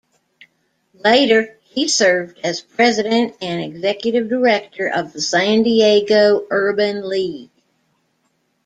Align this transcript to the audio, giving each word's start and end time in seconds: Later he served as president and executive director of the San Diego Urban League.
Later 1.05 1.59
he 1.61 1.87
served 1.87 2.39
as 2.43 2.59
president 2.59 3.35
and 3.39 3.61
executive 3.61 4.29
director 4.29 4.87
of 4.89 5.13
the 5.13 5.21
San 5.21 5.61
Diego 5.61 6.47
Urban 6.49 7.07
League. 7.07 7.51